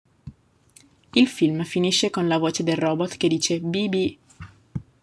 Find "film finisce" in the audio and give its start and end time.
1.27-2.09